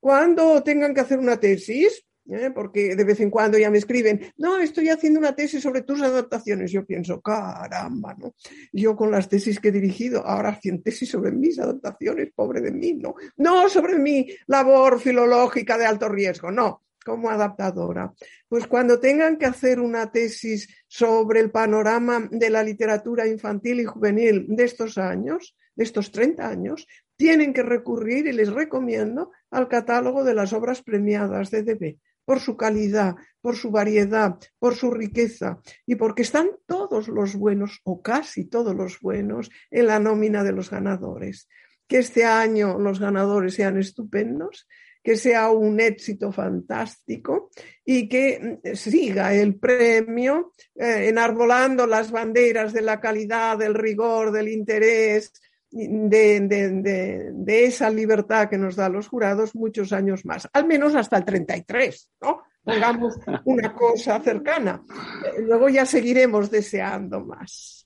[0.00, 2.50] Cuando tengan que hacer una tesis, ¿eh?
[2.54, 6.02] porque de vez en cuando ya me escriben, no, estoy haciendo una tesis sobre tus
[6.02, 6.72] adaptaciones.
[6.72, 8.34] Yo pienso, caramba, ¿no?
[8.72, 12.72] Yo con las tesis que he dirigido, ahora hacen tesis sobre mis adaptaciones, pobre de
[12.72, 13.14] mí, ¿no?
[13.36, 18.12] No sobre mi labor filológica de alto riesgo, no, como adaptadora.
[18.48, 23.84] Pues cuando tengan que hacer una tesis sobre el panorama de la literatura infantil y
[23.84, 26.86] juvenil de estos años, de estos 30 años,
[27.16, 32.40] tienen que recurrir, y les recomiendo, al catálogo de las obras premiadas de DB por
[32.40, 38.02] su calidad, por su variedad, por su riqueza y porque están todos los buenos o
[38.02, 41.48] casi todos los buenos en la nómina de los ganadores.
[41.86, 44.66] Que este año los ganadores sean estupendos,
[45.06, 47.50] que sea un éxito fantástico
[47.84, 54.32] y que mm, siga el premio eh, enarbolando las banderas de la calidad, del rigor,
[54.32, 55.32] del interés,
[55.76, 61.24] de, esa libertad que nos da los jurados muchos años más, al menos hasta el
[61.24, 62.42] 33, ¿no?
[62.64, 64.82] Pongamos una cosa cercana.
[65.24, 67.85] Eh, luego ya seguiremos deseando más.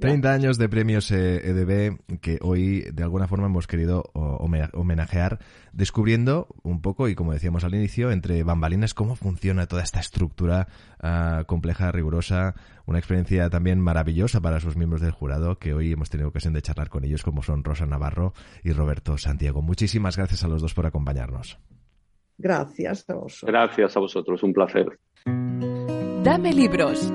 [0.00, 5.38] 30 años de premios EDB eh, e que hoy de alguna forma hemos querido homenajear,
[5.72, 10.68] descubriendo un poco, y como decíamos al inicio, entre bambalinas cómo funciona toda esta estructura
[11.00, 12.54] ah, compleja, rigurosa,
[12.86, 16.62] una experiencia también maravillosa para sus miembros del jurado, que hoy hemos tenido ocasión de
[16.62, 18.32] charlar con ellos, como son Rosa Navarro
[18.64, 19.62] y Roberto Santiago.
[19.62, 21.58] Muchísimas gracias a los dos por acompañarnos.
[22.38, 23.44] Gracias a vosotros.
[23.46, 24.98] Gracias a vosotros, un placer.
[26.24, 27.12] Dame libros.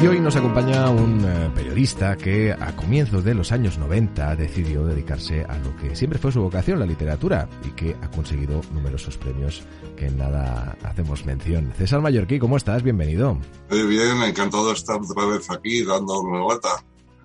[0.00, 4.84] Y hoy nos acompaña un eh, periodista que a comienzos de los años 90 decidió
[4.84, 9.16] dedicarse a lo que siempre fue su vocación, la literatura, y que ha conseguido numerosos
[9.16, 9.62] premios
[9.96, 11.72] que en nada hacemos mención.
[11.76, 12.82] César Mallorquí, ¿cómo estás?
[12.82, 13.38] Bienvenido.
[13.70, 16.70] Muy bien, encantado de estar otra vez aquí dando una vuelta.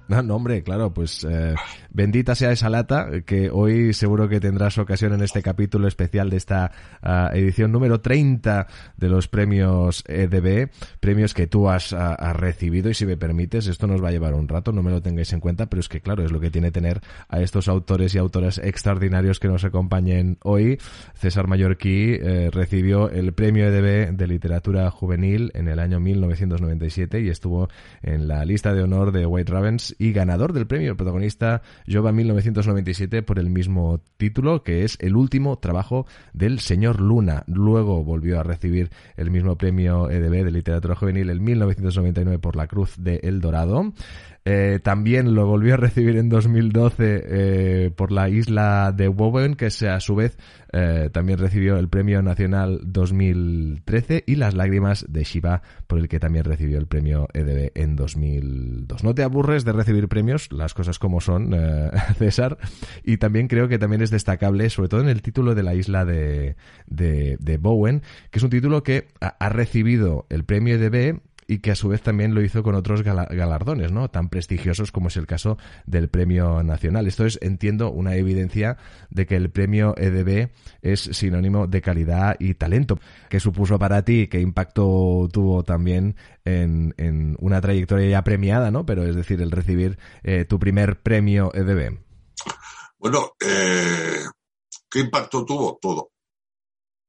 [0.28, 1.56] No, hombre, claro, pues eh,
[1.92, 6.38] bendita sea esa lata que hoy seguro que tendrás ocasión en este capítulo especial de
[6.38, 12.36] esta ah, edición número 30 de los premios EDB, premios que tú has, ah, has,
[12.36, 15.02] recibido y si me permites, esto nos va a llevar un rato, no me lo
[15.02, 18.16] tengáis en cuenta, pero es que claro, es lo que tiene tener a estos autores
[18.16, 20.80] y autoras extraordinarios que nos acompañen hoy.
[21.16, 27.30] César Mallorquí eh, recibió el premio EDB de literatura juvenil en el año 1997 y
[27.30, 27.70] estuvo
[28.02, 32.12] en la lista de honor de White Ravens y ganador del premio, el protagonista Jova
[32.12, 37.44] 1997 por el mismo título, que es el último trabajo del señor Luna.
[37.48, 42.68] Luego volvió a recibir el mismo premio EDB de literatura juvenil en 1999 por la
[42.68, 43.94] Cruz de El Dorado.
[44.50, 49.66] Eh, también lo volvió a recibir en 2012 eh, por la isla de Woven, que
[49.66, 50.38] a su vez
[50.72, 56.22] eh, también recibió el Premio Nacional 2013 y Las Lágrimas de Shiva, por el que
[56.22, 59.04] también recibió el Premio EDB en 2002.
[59.04, 61.54] No te aburres de recibir premios, las cosas como son,
[62.18, 62.58] César,
[63.04, 66.06] y también creo que también es destacable, sobre todo en el título de la isla
[66.06, 66.56] de,
[66.88, 71.72] de, Bowen, que es un título que ha, ha recibido el Premio EDB y que
[71.72, 74.10] a su vez también lo hizo con otros galardones, ¿no?
[74.10, 77.08] Tan prestigiosos como es el caso del Premio Nacional.
[77.08, 78.78] Esto es, entiendo, una evidencia
[79.10, 80.50] de que el Premio EDB
[80.82, 83.00] es sinónimo de calidad y talento.
[83.30, 84.28] ¿Qué supuso para ti?
[84.28, 88.86] ¿Qué impacto tuvo también en, una trayectoria ya premiada, ¿no?
[88.86, 91.98] Pero es decir, el recibir eh, tu primer premio EDB.
[92.98, 94.26] Bueno, eh,
[94.90, 95.78] ¿qué impacto tuvo?
[95.82, 96.12] Todo.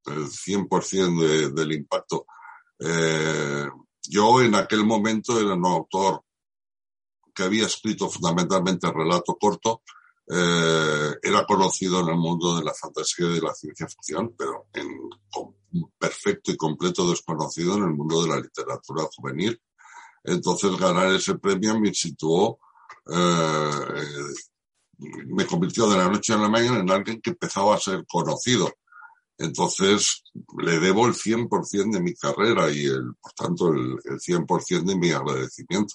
[0.06, 2.26] El 100% del impacto.
[2.78, 3.66] Eh,
[4.08, 6.22] yo en aquel momento era un autor
[7.34, 9.82] que había escrito fundamentalmente relato corto,
[10.30, 14.66] eh, era conocido en el mundo de la fantasía y de la ciencia ficción, pero
[14.74, 14.88] en
[15.98, 19.60] perfecto y completo desconocido en el mundo de la literatura juvenil.
[20.24, 22.58] Entonces ganar ese premio me situó,
[23.10, 23.70] eh,
[24.98, 28.70] me convirtió de la noche a la mañana en alguien que empezaba a ser conocido.
[29.38, 30.24] Entonces,
[30.58, 34.96] le debo el 100% de mi carrera y, el, por tanto, el, el 100% de
[34.96, 35.94] mi agradecimiento.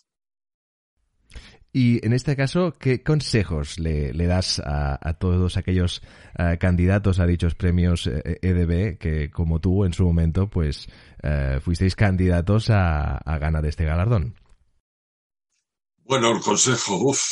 [1.76, 6.04] Y en este caso, ¿qué consejos le, le das a, a, todos aquellos
[6.38, 10.88] uh, candidatos a dichos premios EDB eh, que, como tú, en su momento, pues
[11.24, 14.36] uh, fuisteis candidatos a, a, ganar este galardón?
[16.04, 17.24] Bueno, el consejo, uff,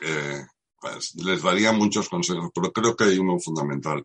[0.00, 0.44] eh,
[0.80, 4.04] pues les daría muchos consejos, pero creo que hay uno fundamental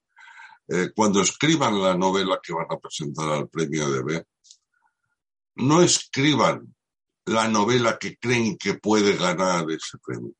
[0.67, 4.23] eh, cuando escriban la novela que van a presentar al premio EDB,
[5.55, 6.75] no escriban
[7.25, 10.33] la novela que creen que puede ganar ese premio,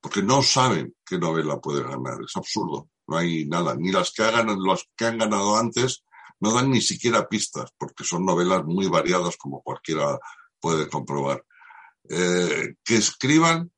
[0.00, 4.22] porque no saben qué novela puede ganar, es absurdo, no hay nada, ni las que,
[4.22, 6.04] hagan, las que han ganado antes
[6.40, 10.18] no dan ni siquiera pistas, porque son novelas muy variadas como cualquiera
[10.60, 11.44] puede comprobar.
[12.08, 13.70] Eh, que escriban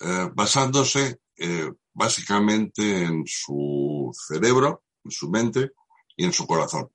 [0.00, 5.70] eh, basándose eh, básicamente en su cerebro, en su mente
[6.16, 6.88] y en su corazón.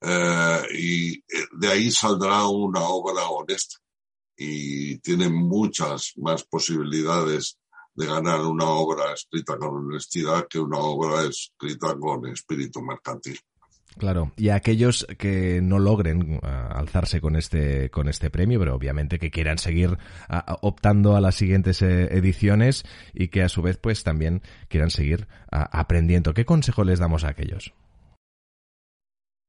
[0.00, 1.22] Eh, y eh,
[1.58, 3.76] de ahí saldrá una obra honesta
[4.36, 7.58] y tiene muchas más posibilidades
[7.94, 13.38] de ganar una obra escrita con honestidad que una obra escrita con espíritu mercantil.
[13.98, 18.74] Claro, y a aquellos que no logren uh, alzarse con este con este premio, pero
[18.74, 23.62] obviamente que quieran seguir uh, optando a las siguientes eh, ediciones y que a su
[23.62, 26.34] vez pues también quieran seguir uh, aprendiendo.
[26.34, 27.74] ¿Qué consejo les damos a aquellos?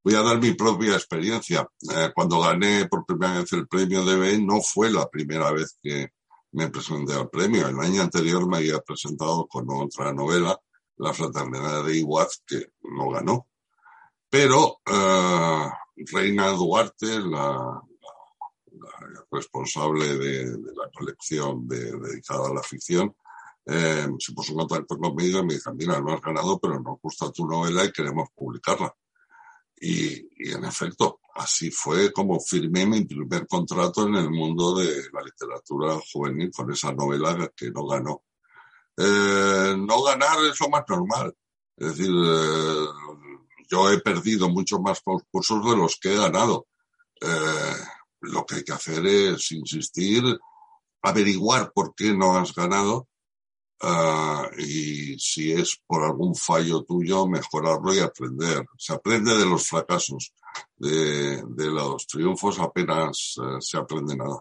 [0.03, 1.67] Voy a dar mi propia experiencia.
[1.95, 6.09] Eh, cuando gané por primera vez el premio de no fue la primera vez que
[6.53, 7.67] me presenté al premio.
[7.67, 10.59] El año anterior me había presentado con otra novela
[10.97, 13.47] la fraternidad de Iguaz, que no ganó.
[14.31, 15.69] Pero eh,
[16.09, 17.81] Reina Duarte, la,
[19.29, 23.13] responsable de, la colección dedicada a la ficción,
[23.65, 27.01] eh, se puso en contacto conmigo y me dijo, mira, no has ganado, pero nos
[27.01, 28.95] gusta tu novela y queremos publicarla.
[29.81, 30.15] Y,
[30.49, 35.99] en efecto, así fue como firmé mi primer contrato en el mundo de la literatura
[36.13, 38.23] juvenil con esa novela que no ganó.
[38.95, 41.35] Eh, no ganar es lo más normal.
[41.75, 42.87] Es decir, eh,
[43.71, 46.67] yo he perdido muchos más concursos de los que he ganado.
[47.21, 47.75] Eh,
[48.21, 50.23] lo que hay que hacer es insistir,
[51.01, 53.07] averiguar por qué no has ganado
[53.83, 58.63] Ah, y si es por algún fallo tuyo, mejorarlo y aprender.
[58.77, 60.33] Se aprende de los fracasos,
[60.77, 64.39] de, los triunfos apenas eh, se aprende nada.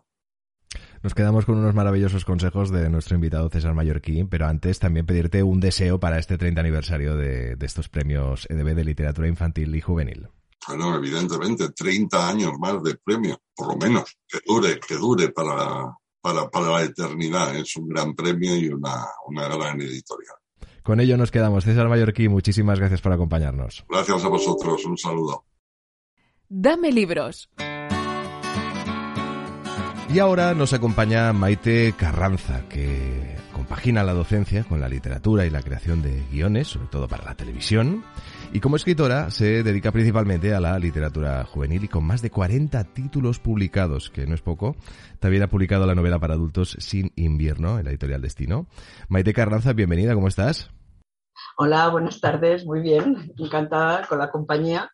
[1.03, 5.43] Nos quedamos con unos maravillosos consejos de nuestro invitado César Mallorquín, pero antes también pedirte
[5.43, 9.81] un deseo para este 30 aniversario de, de estos premios EDB de literatura infantil y
[9.81, 10.29] juvenil.
[10.69, 15.97] Bueno, evidentemente, 30 años más de premio, por lo menos, que dure, que dure para,
[16.21, 17.57] para, para la eternidad.
[17.57, 20.37] Es un gran premio y una, una gran editorial.
[20.83, 21.65] Con ello nos quedamos.
[21.65, 23.85] César Mallorquí, muchísimas gracias por acompañarnos.
[23.89, 24.85] Gracias a vosotros.
[24.85, 25.45] Un saludo.
[26.49, 27.49] Dame libros.
[30.13, 35.63] Y ahora nos acompaña Maite Carranza, que compagina la docencia con la literatura y la
[35.63, 38.03] creación de guiones, sobre todo para la televisión.
[38.53, 42.83] Y como escritora se dedica principalmente a la literatura juvenil y con más de 40
[42.93, 44.75] títulos publicados, que no es poco,
[45.21, 48.67] también ha publicado la novela para adultos Sin invierno en la editorial Destino.
[49.09, 50.73] Maite Carranza, bienvenida, ¿cómo estás?
[51.57, 54.91] Hola, buenas tardes, muy bien, encantada con la compañía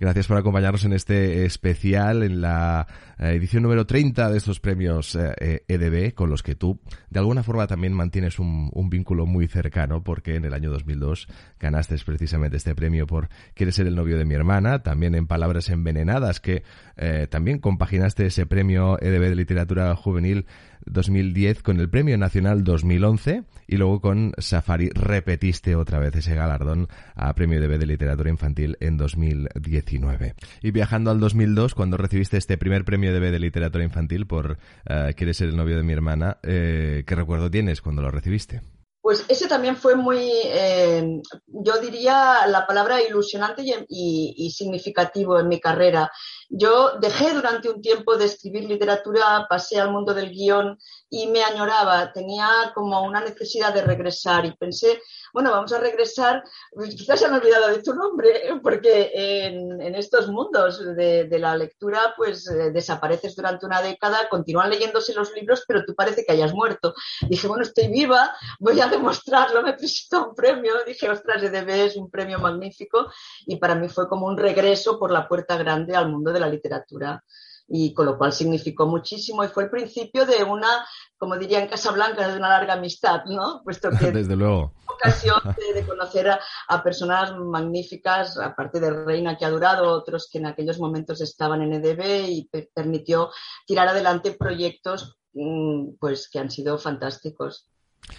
[0.00, 2.86] Gracias por acompañarnos en este especial, en la
[3.18, 6.80] eh, edición número 30 de estos premios EDB, eh, e con los que tú,
[7.10, 11.28] de alguna forma, también mantienes un, vínculo muy cercano, porque en el año 2002
[11.58, 15.68] ganaste precisamente este premio por Quieres ser el novio de mi hermana, también en Palabras
[15.70, 16.64] Envenenadas, que
[16.96, 20.46] eh, también compaginaste ese premio EDB de literatura juvenil
[20.86, 26.88] 2010 con el Premio Nacional 2011 y luego con Safari repetiste otra vez ese galardón
[27.14, 30.34] a Premio EDB de Literatura Infantil en 2019.
[30.62, 35.14] Y viajando al 2002, cuando recibiste este primer Premio EDB de Literatura Infantil por uh,
[35.16, 38.62] Quieres ser el novio de mi hermana, eh, ¿qué recuerdo tienes cuando lo recibiste?
[39.04, 45.60] Pues ese también fue muy, eh, yo diría la palabra ilusionante y, significativo en mi
[45.60, 46.10] carrera.
[46.50, 50.78] Yo dejé durante un tiempo de escribir literatura, pasé al mundo del guion
[51.08, 55.00] y me añoraba, tenía como una necesidad de regresar y pensé,
[55.32, 56.42] bueno, vamos a regresar,
[56.96, 62.48] quizás se han olvidado de tu nombre, porque en, estos mundos de, la lectura, pues
[62.48, 66.94] eh, desapareces durante una década, continúan leyéndose los libros, pero tú parece que hayas muerto.
[67.28, 71.96] Dije, bueno, estoy viva, voy a demostrarlo, me presentó un premio, dije, ostras, EDB es
[71.96, 73.10] un premio magnífico
[73.46, 76.48] y para mí fue como un regreso por la puerta grande al mundo de la
[76.48, 77.24] literatura
[77.66, 81.68] y con lo cual significó muchísimo y fue el principio de una, como diría en
[81.68, 83.62] Casablanca, de una larga amistad, ¿no?
[83.64, 85.40] Puesto que desde luego ocasión
[85.74, 90.78] de, conocer a, personas magníficas, aparte de Reina que ha durado, otros que en aquellos
[90.78, 93.30] momentos estaban en EDB y permitió
[93.66, 97.68] tirar adelante proyectos mm, pues que han sido fantásticos.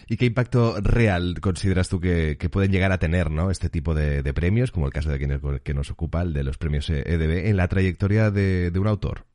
[0.08, 3.52] ¿Y qué impacto real consideras tú que, pueden llegar a tener ¿no?
[3.52, 6.58] este tipo de, premios, como el caso de quien que nos ocupa, el de los
[6.58, 9.26] premios EDB, en la trayectoria de un autor?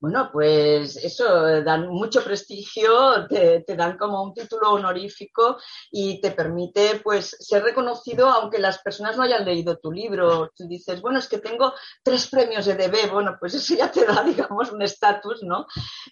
[0.00, 5.58] Bueno, pues eso, dan mucho prestigio, te, dan como un título honorífico
[5.90, 10.50] y te permite pues ser reconocido aunque las personas no hayan leído tu libro.
[10.56, 14.06] Tú dices, bueno, es que tengo tres premios de DB, bueno, pues eso ya te
[14.06, 15.66] da, digamos, un estatus, ¿no?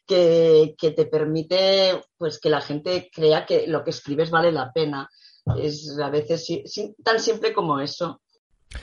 [0.06, 4.70] Que, que te permite pues que la gente crea que lo que escribes vale la
[4.70, 5.08] pena.
[5.56, 6.46] Es a veces
[7.02, 8.20] tan simple como eso.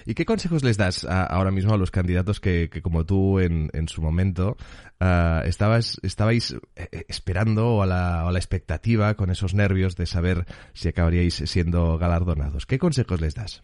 [0.05, 4.01] ¿Y qué consejos les das ahora mismo a los candidatos que, como tú en, su
[4.01, 4.57] momento
[4.99, 10.05] ah, estabas, estabais eh, esperando o a, la, a la expectativa con esos nervios de
[10.05, 12.65] saber si acabaríais siendo galardonados?
[12.65, 13.63] ¿Qué consejos les das?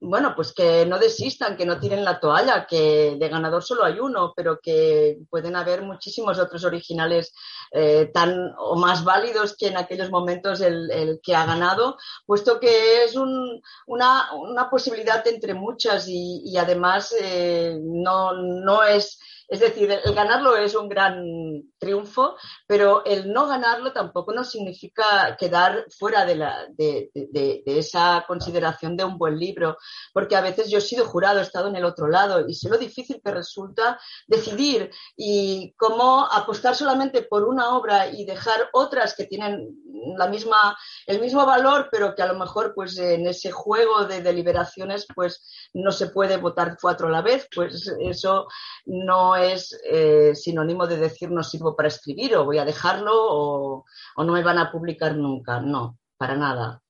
[0.00, 3.98] Bueno, pues que no desistan, que no tiren la toalla, que de ganador solo hay
[3.98, 7.32] uno, pero que pueden haber muchísimos otros originales
[7.72, 11.96] eh, tan o más válidos que en aquellos momentos el, que ha ganado,
[12.26, 14.30] puesto que es una,
[14.70, 19.18] posibilidad entre muchas y, además eh, no, no es
[19.48, 22.36] Es decir, el, ganarlo es un gran triunfo,
[22.66, 26.36] pero el no ganarlo tampoco no significa quedar fuera de,
[26.76, 29.78] de, esa consideración de un buen libro,
[30.12, 32.68] porque a veces yo he sido jurado, he estado en el otro lado y sé
[32.68, 39.14] lo difícil que resulta decidir y cómo apostar solamente por una obra y dejar otras
[39.14, 39.78] que tienen
[40.16, 40.76] la misma,
[41.06, 45.70] el mismo valor, pero que a lo mejor pues en ese juego de deliberaciones pues
[45.72, 48.46] no se puede votar cuatro a la vez, pues eso
[48.84, 53.84] no es eh, sinónimo de decir no sirvo para escribir o voy a dejarlo o,
[54.16, 55.60] no me van a publicar nunca.
[55.60, 56.82] No, para nada.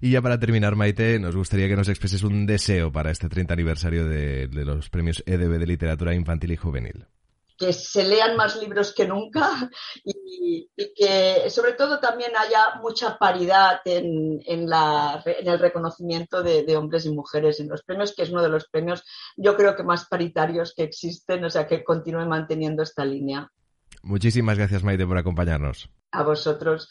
[0.00, 3.52] Y ya para terminar, Maite, nos gustaría que nos expreses un deseo para este 30
[3.52, 7.06] aniversario de, de los premios EDB de literatura infantil y juvenil
[7.60, 9.70] que se lean más libros que nunca
[10.04, 17.60] y, que sobre todo también haya mucha paridad en, el reconocimiento de, hombres y mujeres
[17.60, 19.04] en los premios, que es uno de los premios
[19.36, 23.50] yo creo que más paritarios que existen, o sea que continúe manteniendo esta línea.
[24.02, 25.90] Muchísimas gracias Maite por acompañarnos.
[26.12, 26.88] A vosotros.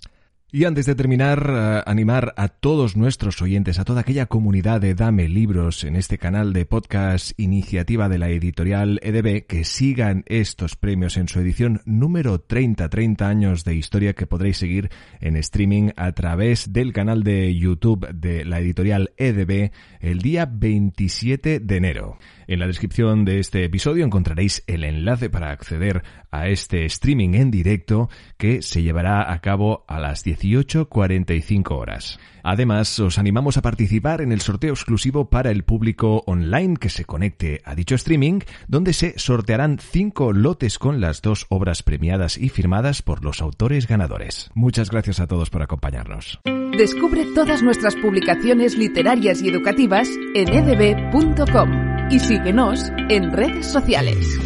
[0.51, 4.95] Y antes de terminar, eh, animar a todos nuestros oyentes, a toda aquella comunidad de
[4.95, 10.75] Dame Libros en este canal de podcast iniciativa de la editorial EDB, que sigan estos
[10.75, 14.89] premios en su edición número 30, 30 años de historia que podréis seguir
[15.21, 19.69] en streaming a través del canal de YouTube de la editorial EDB
[19.99, 22.17] el día 27 de enero.
[22.49, 27.51] En la descripción de este episodio encontraréis el enlace para acceder a este streaming en
[27.51, 32.19] directo que se llevará a cabo a las 18.45 horas.
[32.41, 37.05] Además, os animamos a participar en el sorteo exclusivo para el público online que se
[37.05, 42.49] conecte a dicho streaming, donde se sortearán cinco lotes con las dos obras premiadas y
[42.49, 44.49] firmadas por los autores ganadores.
[44.55, 46.39] Muchas gracias a todos por acompañarnos.
[46.75, 54.39] Descubre todas nuestras publicaciones literarias y educativas en edb.com y síguenos en redes sociales.